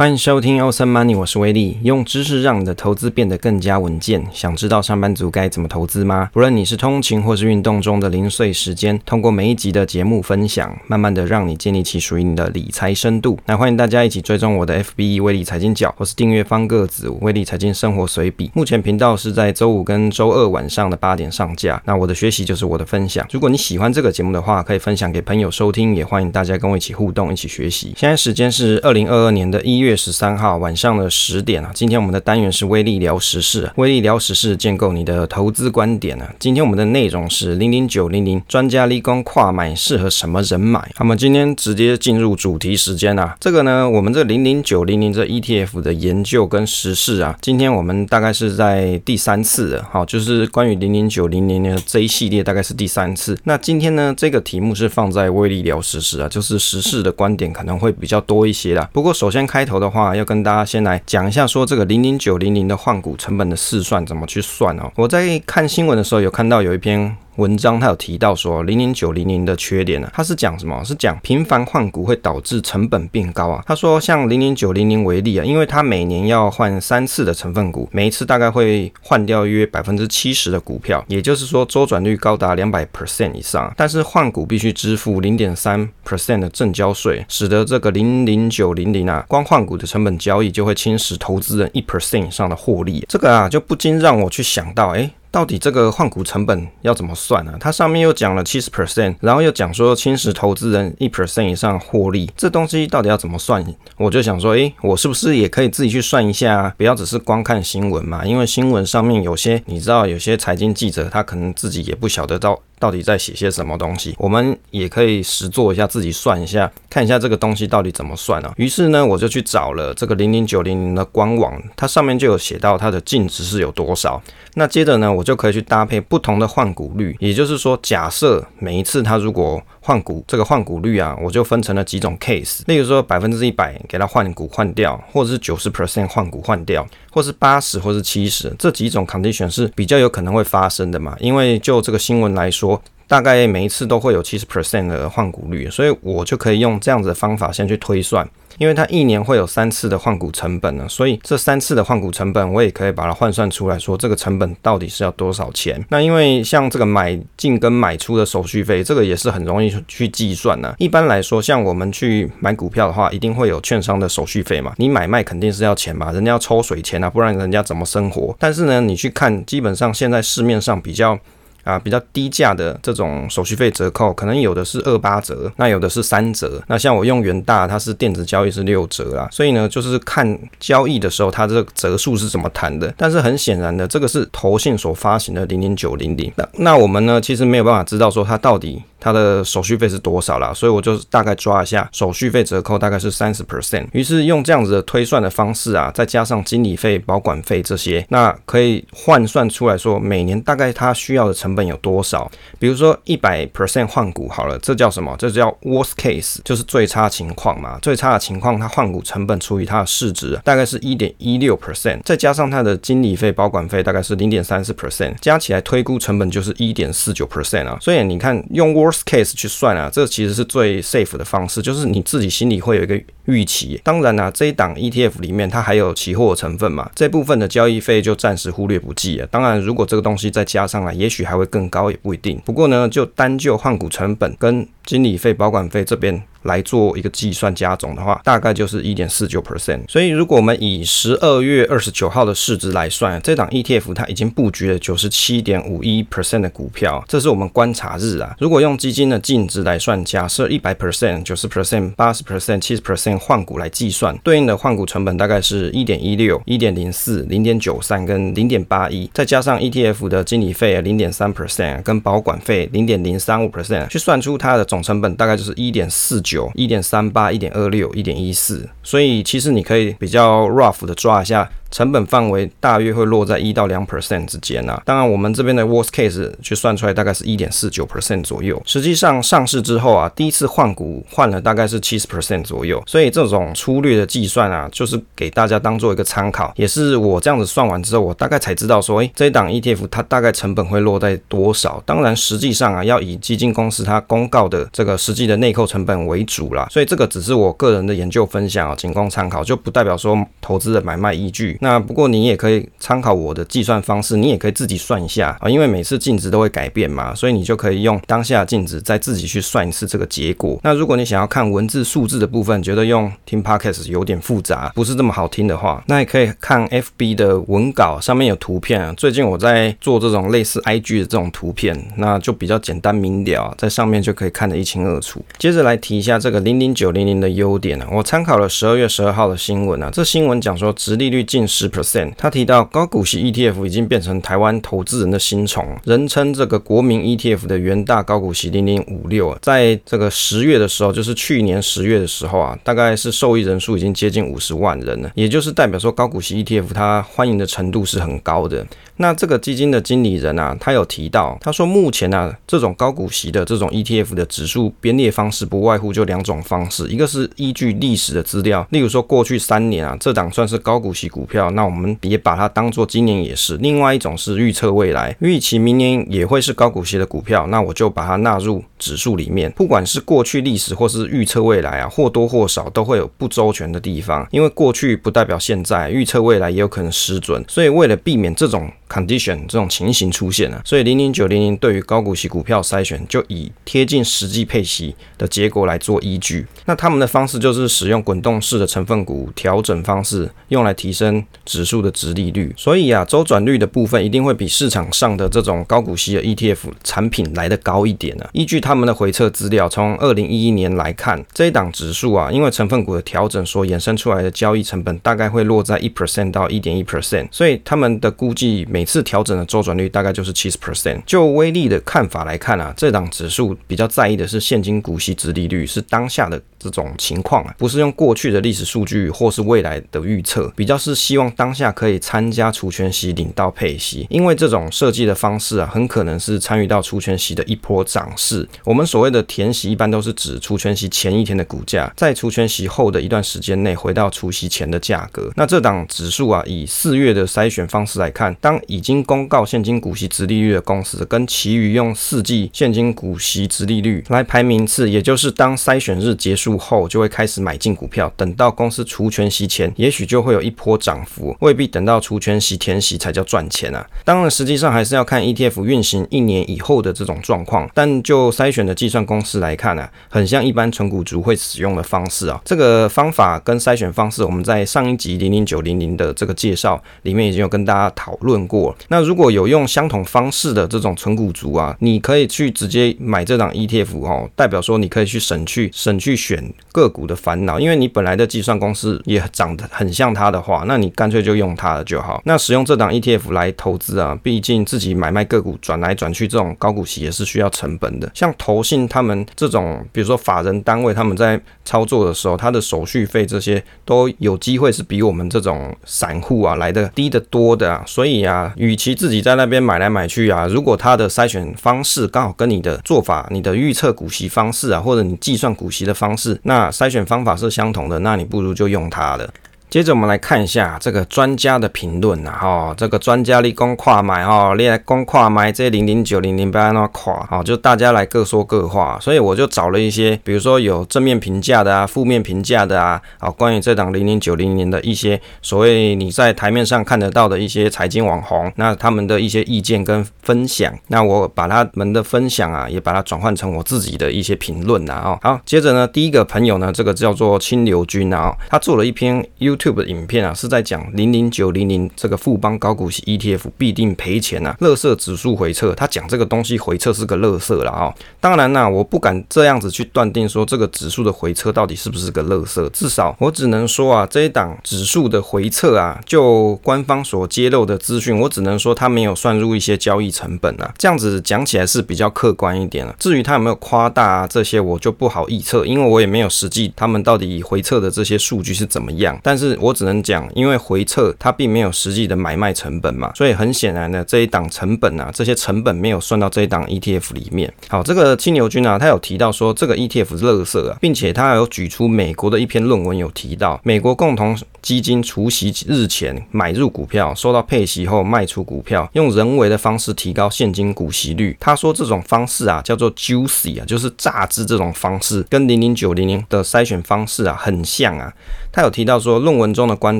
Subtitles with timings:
[0.00, 4.24] 欢迎收听 Awesome Money，我是威利，用知识让你的投资变得更加稳健。
[4.32, 6.30] 想知道上班族该怎么投资吗？
[6.32, 13.38] 不论你是通勤或是运动中的零碎时间，通过每一集的节目分享，慢慢的让你建立起属于你的理财深度。
[13.44, 18.50] 那欢迎大家一起追踪我的 FB 威利财经角，或是订阅方个子威利财经生活随笔。
[18.54, 21.78] 目前频道是在周五跟周二晚上的八点上架。
[21.84, 23.26] 那我的学习就是我的分享。
[23.30, 27.92] 如果你喜欢这个节目的话，可以分享给朋友收听，也欢迎大家跟我一起互动，一起学习。
[27.98, 29.89] 现在时间是二零二二年的一月。
[29.90, 36.32] 月十三号晚上的十点啊，今天我们的单元是威利聊时事，威利聊时事，建构你的投资观点啊。
[36.38, 40.88] 今天我们的内容是零零九零零专家立功跨买适合什么人买？
[41.00, 53.36] 那么今天直接进入主题时间啊，这个呢，我们这零零九零零这 ETF 的研究跟时事啊，今天我们大概是在第三次了，好，就是关于零零九零零的这一系列大概是第三次。
[53.42, 58.88] 那今天呢，这个题目是放在威利聊时事啊，就是时事的观点可能会比较多一些啦。
[58.92, 59.79] 不过首先开头。
[59.80, 64.92] 的话，要跟大家先来讲一下，说这个零零九零零的换股成本的试算怎么去算哦。
[64.94, 67.16] 我在看新闻的时候有看到有一篇。
[67.40, 70.84] 文章他有提到说，零零九零零的缺点呢、啊，他是讲什么？
[70.84, 73.64] 是讲频繁换股会导致成本变高啊。
[73.66, 83.72] 他说，像零零九零零为例啊，因为他每年要换三次的成分股，每一次大概会换掉约百分之七十的股票，也就是说周转率高达两百 percent 以上。
[83.74, 93.02] 但是换股必须支付零点三 percent 的证交税，使得这个零零九零零啊，光换股的成本交易就会侵蚀投资人一 percent 以上的获利。
[93.08, 95.10] 这个啊，就不禁让我去想到，哎。
[95.30, 97.52] 到底这个换股成本要怎么算呢？
[97.60, 103.64] 它上面又讲了七十 percent，然后又讲说侵蚀投资人一 percent 以上获利，这东西到底要怎么算？
[103.96, 106.56] 我就想说，诶，我是不是也可以自己去算一下？
[106.56, 112.60] 啊不要只是光看新闻嘛，因为新闻上面有些你知道，有些财经记者他可能自己也不晓得到。
[112.80, 114.16] 到底在写些什么东西？
[114.18, 118.52] 我们也可以实做一下，自己算一下，看一下这个东西到底怎么算啊。
[118.56, 124.20] 于是呢，我就去找了这个零零九零零的官网，它上面就有写到它的净值是有多少。
[124.54, 141.16] 那接着呢，我就可以去搭配不同的换股率，也就是说，假设每一次它如果换股这个换股率啊，我就分成了几种 case，例如说百分之一百给它换股换掉，或者是九十 percent 换股换掉，或是八十或是七十，这几种 condition 是比较有可能会发生的嘛。
[141.18, 148.24] 因为就这个新闻来说，大概每一次都会有七十 percent 的换股率，所以我就可以用这样子的方法先去推算。
[148.58, 155.84] 因为它一年会有三次的换股成本呢，所以这三次的换股成本我也可以把它换算出来说，这个成本到底是要多少钱？
[155.88, 160.72] 那因为像这个买进跟买出的手续费，这个也是很容易去计算呢。
[160.78, 168.36] 一般来说，像我们去买股票的话，一定会有券商的手续费嘛，你买卖肯定是要钱嘛，人家要抽水钱啊，不然人家怎么生活？
[168.38, 171.18] 但是呢，你去看，基本上现在市面上比较。
[171.64, 176.62] 啊，比较低价的这种手续费折扣，可能有的是二八折，那有的是三折。
[176.66, 182.92] 那像我用元大，它是电子交易是六折啦，所以呢，就是看交易的时候，它这个折数是怎么谈的。
[182.96, 186.32] 但是很显然的，这个是投信所发行的零零九零零。
[186.36, 188.82] 那那我们呢，其实没有办法知道说它到底。
[189.02, 190.52] 它的手续费是多少啦？
[190.52, 193.86] 所以我就大概抓一下，手续费折扣大概是三十 percent。
[193.92, 202.30] 于是用这样子的推算的方式啊，再加上经理费、保管费这些，那可以换算出来说，每年大概它需要的成成本有多少？
[202.60, 205.16] 比如说一百 percent 换股好了，这叫什么？
[205.18, 207.76] 这叫 worst case，就是最差情况嘛。
[207.82, 217.76] 最差的情况，它换股成本除以它的市值，大概是一点一六 percent，再加上它的经理费、保管费大概是零点三四 percent，加起来推估成本就是一点四九 percent 啊。
[217.80, 223.80] 所以你看用 worst case 去算啊，这其实是最 safe 的方式，就是你自己心里会有一个预期。
[223.82, 229.26] 当然啊，这一档 ETF 里面它还有期货成分嘛，这部分的交易费就暂时忽略不计啊。
[229.32, 232.40] 当然，如果这个东西再加上来，也许还会会更高，也不一定。
[232.44, 236.22] 不过呢，就单就换股成本跟经理费、保管费这边。
[236.42, 239.80] 来做一个计算加总的话，大概就是一点四九 percent。
[239.88, 248.34] 所以如果我们以十二月二十九号的市值来算，这档 ETF 它已经布局了九十七点五一 percent 的股票，这是我们观察日啊。
[248.38, 266.50] 如果用基金的净值来算，假设一百 percent、九十 percent、八十 percent、七十 percent 换股来计算，对应的换股成本大概是一点一六、一点零四、零点九三跟零点八一，再加上 ETF 的经理费零点三 percent 跟保管费零点零三五 percent，去算出它的总成本大概就是一点四九九。
[266.54, 274.80] 一点三八、一点二六、一点一四，所以其实你可以比较 rough 的抓一下成本范围大约会落在一到两 percent 之间啊。
[274.84, 278.60] 当然，我们这边的 worst case 去算出来大概是一点四九 percent 左右。
[278.66, 282.82] 实际上上市之后啊，第一次换股换了大概是七十 percent 左右。
[282.86, 291.80] 所以这种粗略的计算啊，就是给大家当做一个参考，也是我这样子算完之后，我大概才知道说，诶，这一档 ETF 它大概成本会落在多少。
[291.86, 296.66] 当然，实际上啊，要以基金公司它公告的这个实际的内扣成本为主啦。
[296.70, 301.58] 所以这个只是我个人的研究分享啊，仅供参考，就不代表说投资的买卖依据。
[301.60, 310.58] 那不过你也可以参考我的计算方式，你也可以自己算一下啊，因为每次净值都会改变嘛，所以你就可以用当下净值再自己去算一次这个结果。
[310.62, 318.92] 那如果你想要看文字数字的部分，觉得用听 Podcast 有点复杂，不是这么好听的话，那也可以看 FB 的文稿，上面有图片啊。
[318.96, 325.22] 最近我在做这种类似 IG 的这种图片，那就比较简单明了，在上面就可以看得一清二楚。
[325.38, 348.64] 接着来提一下这个零零九零零的优点啊，我参考了十二月十二号的新闻啊，这新闻讲说殖利率近十 percent，他提到高股息 ETF 已经变成台湾投资人的新宠，人称这个国民 ETF 的元大高股息零零五六，在这个十月的时候，就是去年十月的时候啊，大概是受益人数已经接近五十万人了，也就是代表说高股息 ETF 它欢迎的程度是很高的。
[348.96, 369.50] 那这个基金的经理人啊，他有提到，他说目前啊，这种高股息的这种 ETF 的指数编列方式不外乎就两种方式，一个是依据历史的资料，例如说过去三年啊，这档算是高股息股票，那我们也把它当做今年也是；另外一种是预测未来，预期明年也会是高股息的股票，那我就把它纳入指数里面。
[369.52, 386.46] 不管是过去历史或是预测未来啊，或多或少都会有不周全的地方，因为过去不代表现在，预测未来也有可能失准，所以为了避免这种 condition 这种情形出现啊，所以零零九零零对于高股息股票筛选就以贴近实际配息的结果来做依据。
[386.66, 392.52] 那他们的方式就是使用滚动式的成分股调整方式，用来提升指数的殖利率。
[392.56, 398.28] 所以啊，周转率的部分一定会比市场上的这种高股息的 ETF 产品来得高一点啊。
[398.32, 411.02] 依据他们的回测资料，从二零一一年来看，这一档指数啊，因为成分股的调整所衍生出来的交易成本大概会落在一 percent 到一点一 percent，所以他们的估计每次调整的周转率大概就是七十 percent。
[411.04, 428.48] 就威力的看法来看啊，这档指数比较在意的是现金股息殖利率，是当下的这种情况啊，不是用过去的历史数据或是未来的预测，比较是希望当下可以参加除权息领到配息，因为这种设计的方式啊，很可能是参与到除权息的一波涨势。
[428.64, 435.32] 我们所谓的填息一般都是指除权息前一天的股价，在除权息后的一段时间内回到除息前的价格。
[435.34, 448.12] 那这档指数啊，以四月的筛选方式来看，当已经公告现金股息殖利率的公司，跟其余用四季现金股息殖利率来排名次，也就是当筛选日结束后，就会开始买进股票。
[448.16, 453.86] 等到公司除权息前，也许就会有一波涨幅，未必等到除权息填息才叫赚钱啊。
[454.04, 457.68] 当然，实际上还是要看 ETF 运行一年以后的这种状况。
[457.74, 462.40] 但就筛选的计算公式来看呢、很像一般存股族会使用的方式啊。
[462.44, 468.76] 这个方法跟筛选方式，我们在上一集零零九零零的这个介绍里面已经有跟大家讨论过。
[468.88, 482.20] 那如果有用相同方式的这种存股族啊，你可以去直接买这档 ETF 哦，代表说你可以去省去省去选个股的烦恼，因为你本来的计算公式也长得很像它的话，那你干脆就用它了就好。
[482.24, 488.10] 那使用这档 ETF 来投资啊，毕竟自己买卖个股转来转去这种高股息也是需要成本的。
[488.14, 498.52] 像投信他们这种，比如说法人单位他们在操作的时候，他的手续费这些都有机会是比我们这种散户啊来的低得多的啊，所以啊。
[498.56, 509.32] 与其自己在那边买来买去啊，如果它的筛选方式刚好跟你的做法、你的预测股息方式啊，或者你计算股息的方式，那筛选方法是相同的，那你不如就用它了。
[509.70, 539.59] 接着我们来看一下这个专家的评论啊，哈，这个专家立功跨买哈，你来攻跨买这零零九零零八那跨，好，就大家来各说各话，所以我就找了一些，比如说有正面评价的啊，负面评价的啊，好，关于这档零零九零零的一些所谓你在台面上看得到的一些财经网红，那他们的一些意见跟分享，那我把他们的分享啊，也把它转换成我自己的一些评论呐啊，好，接着呢，第一个朋友呢，这个叫做清流君啊，他做了一篇 U。
[539.60, 547.94] Tube 的影片啊，是在讲零零九零零这个富邦高股息 ETF 必定赔钱啊，乐色指数回撤，他讲这个东西回撤是个乐色了啊。
[548.18, 562.96] 当然啦，我不敢这样子去断定说这个指数的回撤到底是不是个乐色，至少我只能说啊，这一档指数的回撤啊，就官方所揭露的资讯，我只能说他没有算入一些交易成本啊，这样子讲起来是比较客观一点了。
[562.98, 569.49] 至于他有没有夸大啊这些，我就不好预测，因为我也没有实际他们到底回撤的这些数据是怎么样，但是。
[569.60, 577.52] 我只能讲，因为回撤它并没有实际的买卖成本嘛，所以很显然呢这一档成本啊，这些成本没有算到这一档 ETF 里面。
[577.68, 591.36] 好，这个青牛君啊，他有提到说这个 ETF 是垃圾啊，并且他还有举出美国的一篇论文有提到，美国共同基金除息日前买入股票，收到配息后卖出股票，用人为的方式提高现金股息率。
[591.40, 598.12] 他说这种方式啊叫做 juicy 啊，就是榨汁这种方式，跟零零九零零的筛选方式啊很像啊。
[598.52, 599.98] 他有提到说，论文中的观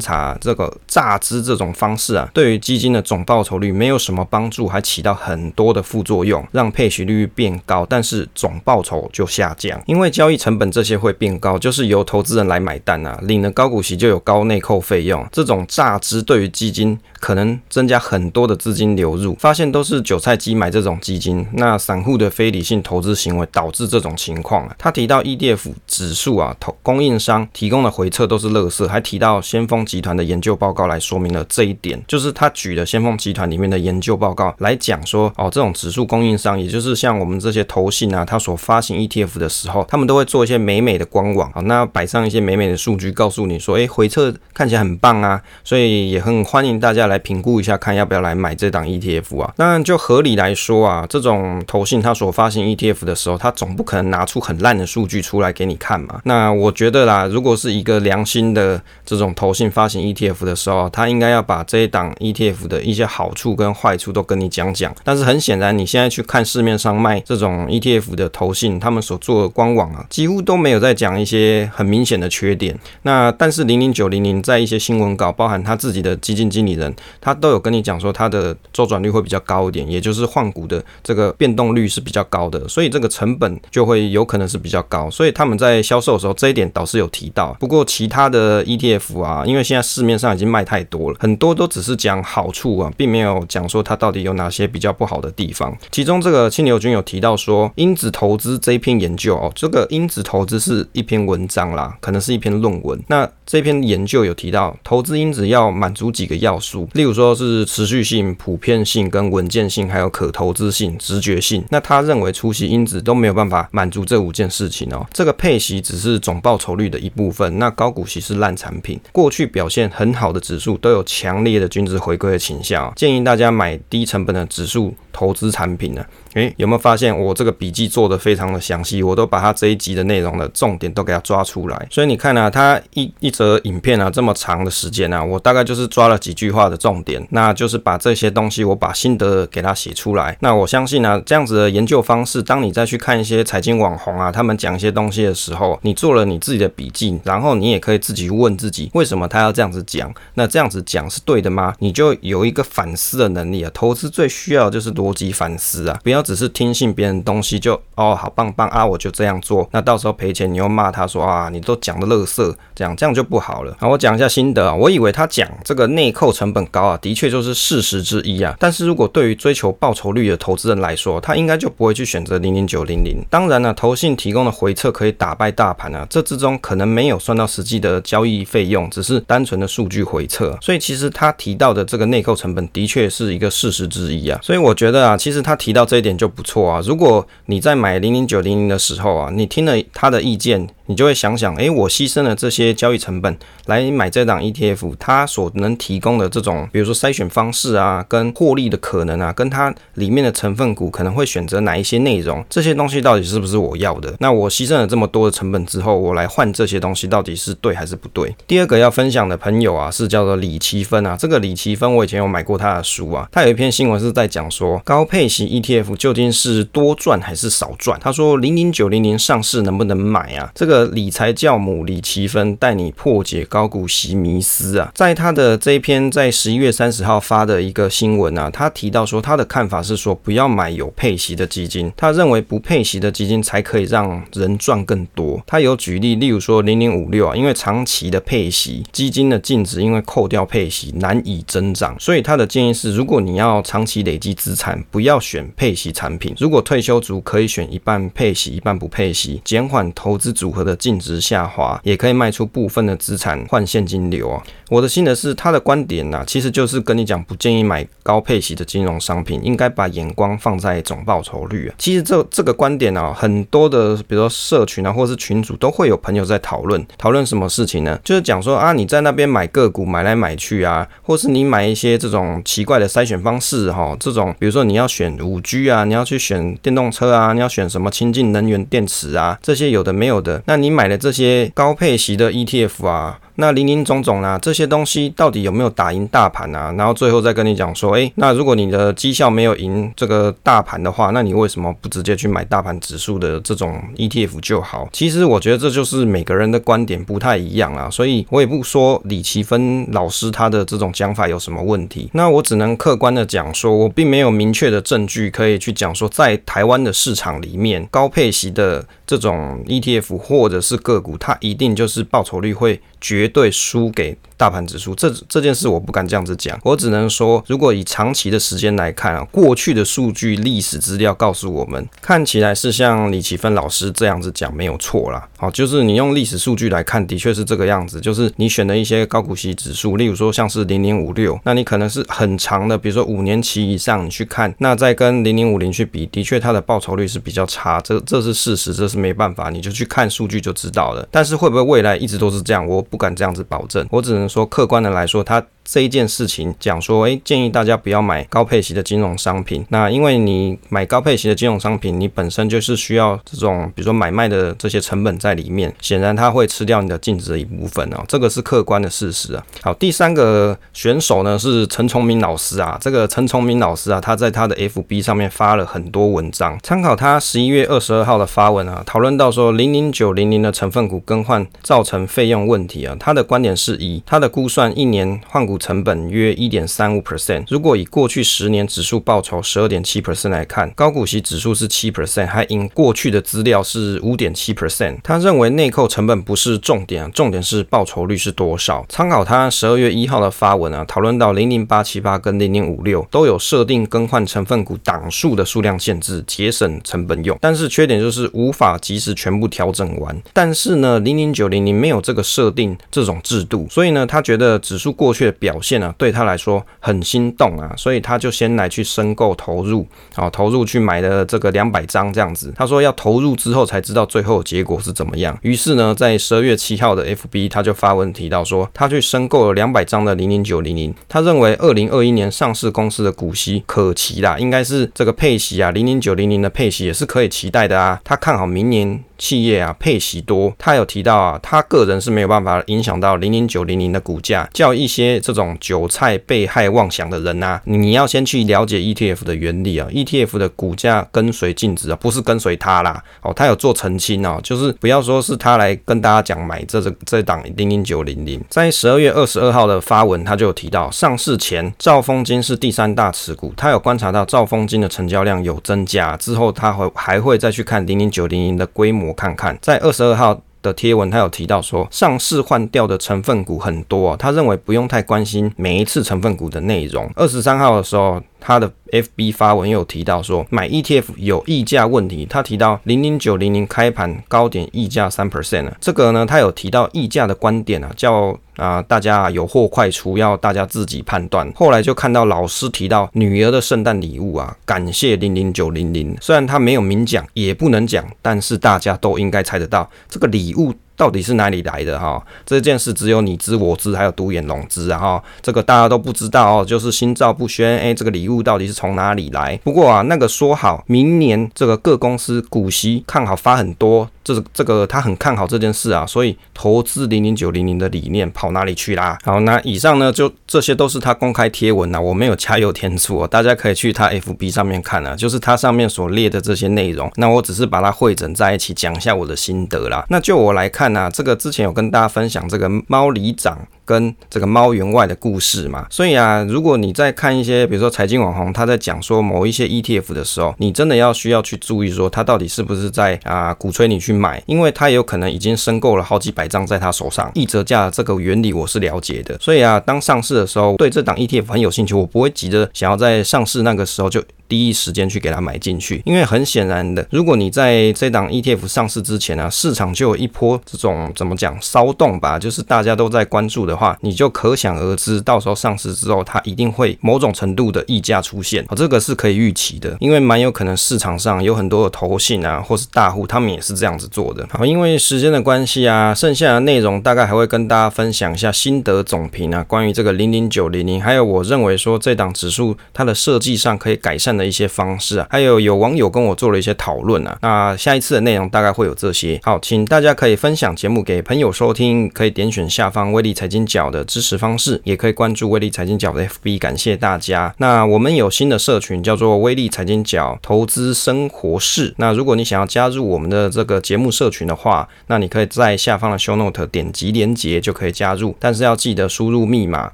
[0.01, 9.81] 察，这个榨汁这种方式啊，对于基金的总报酬率没有什么帮助，还起到很多的副作用，让配息率变高，但是总报酬就下降。
[9.87, 15.25] 因为交易成本这些会变高，就是由投资人来买单啊，领了高股息就有高内扣费用。
[15.31, 24.75] 这种榨汁对于基金可能增加很多的资金流入，发现都是韭菜机买这种基金，那散户的非理性投资行为导致这种情况啊。
[24.77, 49.55] 他提到 ETF 指数啊，投供应商提供的回撤都是垃圾，还提到先锋集团的研究报告来说明了这一点，就是他举的先锋集团里面的研究报告来讲说，哦，这种指数供应商，也就是像我们这些投信啊，他所发行 ETF 的时候，他们都会做一些美美的官网啊，那摆上一些美美的数据，告诉你说，诶，回撤看起来很棒啊，所以也很欢迎大家来评估一下，看要不要来买这档 ETF 啊。
[49.57, 56.21] 当然，就合理来说啊，这种投信它所发行 ETF 的时候，他总不可能拿出很烂的数据出来给你看嘛。
[56.25, 64.95] 那我觉得啦，如果是一个良心的这种投信发行 ETF 的时候，他应该要把这一档 ETF 的一些好处跟坏处都跟你讲讲。
[65.03, 72.79] 但是很显然，你现在去看市面上卖这种 ETF 的投信，他们所做的官网啊，几乎都没有在讲一些很明显的缺点。
[73.03, 85.09] 那但是零零九零零在一些新闻稿，包含他自己的基金经理人，他都有跟你讲说，他的周转率会比较高一点，也就是换股的这个变动率是比较高的，所以这个成本就会有可能是比较高。
[85.11, 87.55] 所以他们在销售的时候，这一点倒是有提到。
[87.61, 88.65] 不过其他的。
[88.71, 95.77] ETF 啊，因为现在市面上已经卖太多了，很多都只是讲好处啊，并没有讲说它到底有哪些比较不好的地方。
[95.91, 102.99] 其中这个青牛君有提到说，因子投资这一篇研究哦，这个因子投资是一篇文章啦，可能是一篇论文。
[103.09, 111.65] 那这篇研究有提到，投资因子要满足几个要素，例如说是持续性、普遍性、跟稳健性，还有可投资性、直觉性。
[111.71, 115.07] 那他认为出席因子都没有办法满足这五件事情哦。
[115.13, 126.05] 这个配息只是总报酬率的一部分，那高股息是烂产品，过去表现很好的指数都有强烈的均值回归的倾向，建议大家买低成本的指数投资产品呢。
[126.35, 129.03] 诶，有没有发现我这个笔记做的非常的详细？
[129.03, 131.87] 我都把它这一集的内容的重点都给它抓出来。
[131.91, 140.37] 所以你看啊，它一一则影片啊这么长的时间啊，我大概就是抓了几句话的重点，那就是把这些东西我把心得给它写出来。
[140.41, 150.13] 那我相信呢，这样子的研究方式，当你再去看一些财经网红啊，他们讲一些东西的时候，你做了你自己的笔记，然后你也可以自己问自己，为什么他要这样子讲？
[150.35, 151.75] 那这样子讲是对的吗？
[151.79, 153.71] 你就有一个反思的能力啊。
[153.75, 163.77] 投资最需要的就是逻辑反思啊，不要只是听信别人东西就哦好棒棒啊，我就这样做，那到时候赔钱你又骂他说啊，你都讲的垃圾，这样这样就不好了。
[163.79, 168.55] 好，我讲一下心得啊，我以为他讲这个内扣成本高啊，的确就是事实之一啊。
[168.59, 173.25] 但是如果对于追求报酬率的投资人来说，他应该就不会去选择零零九零零。
[173.29, 180.57] 当然了，投信提供的回测可以打败大盘啊，这之中可能没有算到实际的交易费用，只是单纯的数据回测。
[180.61, 184.39] 所以其实他提到的这个内扣成本的确是一个事实之一啊。
[184.43, 186.71] 所以我觉得啊，其实他提到这一点就不错。
[186.71, 186.81] 啊！
[186.85, 190.69] 如果你在买零零九零零的时候啊，你听了他的意见。
[190.91, 204.13] 你就会想想，诶，我牺牲了这些交易成本来买这档 ETF，它所能提供的这种，比如说筛选方式啊，跟获利的可能啊，跟它里面的成分股可能会选择哪一些内容，这些东西到底是不是我要的？
[204.19, 208.35] 那我牺牲了这么多的成本之后，我来换这些东西，到底是对还是不对？
[208.49, 217.97] 第二个要分享的朋友啊，是叫做李奇芬啊，这个李奇芬我以前有买过他的书啊，他有一篇新闻是在讲说高配型 ETF 究竟是多赚还是少赚？
[218.03, 220.51] 他说零零九零零上市能不能买啊？
[220.53, 220.80] 这个。
[220.87, 235.43] 理财教母李奇芬带你破解高股息迷思啊，在他的这一篇在十一月三十号发的一个新闻啊，他提到说他的看法是说不要买有配息的基金，他认为不配息的基金才可以让人赚更多。
[235.47, 246.35] 他有举例，例如说零零五六啊，因为长期的配息，基金的净值因为扣掉配息难以增长，所以他的建议是，如果你要长期累积资产，不要选配息产品。
[246.39, 250.70] 如果退休族可以选一半配息一半不配息，减缓投资组合的。
[250.71, 254.41] 的净值下滑，也可以卖出部分的资产换现金流啊。
[254.69, 261.75] 我的心得是，他的观点呢、啊，其实就是跟你讲，不建议买高配息的金融商品，应该把眼光放在总报酬率啊。
[261.77, 267.99] 其实这这个观点啊，很多的，比如说社群啊，或是群组都会有朋友在讨论，讨论什么事情呢？
[268.05, 283.21] 就是讲说啊，你在那边买个股买来买去啊，或是你买一些这种奇怪的筛选方式哈、哦，这种比如说你要选五 G 啊，你要去选电动车啊，你要选什么清净能源电池啊，这些有的没有的，那你买的这些高配型的 ETF 啊。
[283.41, 286.73] 那林林总总啊，这些东西到底有没有打赢大盘啊？
[286.77, 294.89] 然后最后再跟你讲说，诶，那如果你的绩效没有赢这个大盘的话，那你为什么不直接去买大盘指数的这种 ETF 就好？
[294.93, 302.11] 其实我觉得这就是每个人的观点不太一样啊，所以我也不说李奇芬老师他的这种讲法有什么问题。
[302.13, 325.29] 那我只能客观的讲说，我并没有明确的证据可以去讲说，在台湾的市场里面，高配息的这种 ETF 或者是个股，它一定就是报酬率会绝对输给大盘指数，这这件事我不敢这样子讲，我只能说，如果以长期的时间来看啊，过去的数据、历史资料告诉我们，看起来是像李奇芬老师这样子讲没有错啦。
[325.39, 341.07] 好，就是你用历史数据来看，的确是这个样子，就是你选的一些高股息指数，例如说像是零零五六，那你可能是很长的，比如说五年期以上，你去看，那再跟零零五零去比，的确它的报酬率是比较差，这这是事实，这是没办法，你就去看数据就知道了。
[341.11, 344.31] 但是会不会未来一直都是这样，我不敢这样子保证，我只能。
[344.31, 345.45] 说客观的来说，它。
[345.71, 349.65] 这一件事情讲说，诶，建议大家不要买高配息的金融商品。
[349.69, 359.47] 那因为你买高配息的金融商品，你本身就是需要这种，比如说买卖的这些成本在里面，显然它会吃掉你的净值的一部分哦，这个是客观的事实啊。
[359.63, 375.60] 好，第三个选手呢是陈崇明老师啊，这个陈崇明老师啊，他在他的 FB 上面发了很多文章，参考他十一月二十二号的发文啊，讨论到说零零九零零的成分股更换造成费用问题啊，他的观点是以他的估算一年换股。
[375.61, 377.45] 成本约一点三五 percent。
[377.49, 384.97] 如果以过去十年指数报酬十二点七 percent 来看，高股息指数是七 percent，还因过去的资料是五点七 percent。
[385.05, 388.85] 他认为内扣成本不是重点，重点是报酬率是多少。
[388.89, 397.39] 参考他十二月一号的发文啊，讨论到零零八七八跟零零五六都有设定更换成分股档数的数量限制，节省成本用。
[397.41, 400.19] 但是缺点就是无法及时全部调整完。
[400.33, 405.50] 但是呢，零零九零零没有这个设定这种制度，所以呢，他觉得指数过去的表。
[405.51, 412.53] 表现啊，对他来说很心动啊，所以他就先来去申购投入，啊，投入去买了这个两百张这样子。
[412.57, 415.37] 他说要投入之后才知道最后结果是怎么样。
[415.43, 420.95] 于是呢，在十二月七号的 FB，他就发文提到说，他去申购了两百张的零零九零零。
[421.09, 428.01] 他认为二零二一年上市公司的股息可期啦，应该是这个配息啊，零零九零零的配息也是可以期待的啊。
[428.05, 429.03] 他看好明年。
[429.21, 459.10] 企业啊，配息多，他有提到啊，他个人是没有办法影响到零零九零零的股价，叫一些这种韭菜被害妄想的人、啊，你要先去了解 ETF 的原理啊，ETF 的股价跟随净值啊，不是跟随他啦，哦，他有做澄清哦，就是不要说是他来跟大家讲买这这这档零零九零零，在十二月二十二号的发文，他就有提到上市前兆丰金是第三大持股，他有观察到兆丰金的成交量有增加，之后他会还会再去看零零九零零的规模。
[459.11, 467.11] 我看看，在二十二号的贴文，他有提到说，上市换掉的成分股很多，他认为不用太关心每一次成分股的内容。
[467.17, 472.27] 二十三号的时候，他的 FB 发文有提到说，买 ETF 有溢价问题。
[472.29, 481.51] 他提到零零九零零开盘高点溢价三 percent，这个呢，他有提到溢价的观点啊，叫啊大家有货快出，要大家自己判断。
[481.55, 486.17] 后来就看到老师提到女儿的圣诞礼物啊，感谢零零九零零。
[486.21, 490.75] 虽然他没有明讲，也不能讲，但是大家都应该猜得到这个礼物。
[491.01, 492.23] 到底是哪里来的哈？
[492.45, 495.25] 这件事只有你知我知，还有独眼龙知啊哈。
[495.41, 497.79] 这个大家都不知道哦，就是心照不宣。
[497.79, 499.59] 哎，这个礼物到底是从哪里来？
[499.65, 504.11] 不过啊，那个说好明年这个各公司股息看好发很多。
[504.35, 509.19] 这这个他很看好这件事啊，所以投资零零九零零的理念跑哪里去啦？
[509.25, 517.11] 好，那以上呢，就这些都是他公开贴文啊，我没有加油添醋哦，大家可以去他 FB 上面看啊，就是他上面所列的这些内容。
[517.17, 520.05] 那我只是把它汇整在一起讲一下我的心得啦。
[520.09, 523.59] 那就我来看呢，啊，这个之前有跟大家分享这个猫里长。
[523.91, 544.23] 跟这个猫员外的故事嘛，所以啊，如果你在看一些，比如说财经网红他在讲说某一些 ETF 的时候，你真的要需要去注意说他到底是不是在啊鼓吹你去买，因为他有可能已经申购了好几百张在他手上，一折价这个原理我是了解的，所以啊，当上市的时候对这档 ETF 很有兴趣，我不会急着想要在上市那个时候就。
[544.51, 546.03] 第一时间去给它买进去。
[546.05, 558.65] 因为很显然的，如果你在这档 ETF 上市之前啊，市场就有一波这种怎么讲骚动吧，就是大家都在关注的话，你就可想而知，到时候上市之后，它一定会某种程度的溢价出现。
[558.77, 564.47] 这个是可以预期的，因为蛮有可能市场上有很多的投信啊，或是大户，他们也是这样子做的。
[564.51, 577.39] 好，因为时间的关系啊，剩下的内容大概还会跟大家分享一下心得总评啊，关于这个零零九零零，还有我认为说这档指数它的设计上可以改善的一些方式啊，还有有网友跟我做了一些讨论啊。
[577.41, 579.41] 那下一次的内容大概会有这些。
[579.43, 587.55] 好，请大家可以分享节目给朋友收听，可以点选下方威利财经角的支持方式，也可以关注威利财经角的 FB，感谢大家。
[587.59, 591.95] 那我们有新的社群叫做威利财经角投资生活室。
[591.99, 599.91] 那如果你想要加入我们的这个节目社群的话，那你可以在下方的 Show Note 点击连接就可以加入，但是要记得输入密码，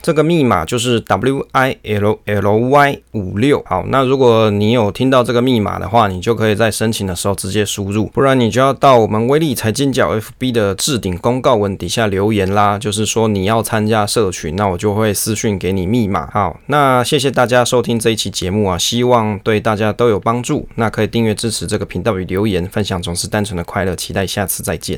[0.02, 3.62] 这个密码就是 W I L L Y 五六。
[3.66, 16.28] 好，那如果你有听到这个密码的话，你就可以在申请的时候直接输入，不然你就要到我们威利财经角 FB 的置顶公告文底下留言啦，就是说你要要参加社群，那我就会私讯给你密码。
[16.30, 20.68] 好，那谢谢大家收听这一期节目啊，希望对大家都有帮助。
[20.76, 23.96] 那可以订阅支持这个频道与留言分享，总是单纯的快乐。
[23.96, 24.94] 期待下次再见。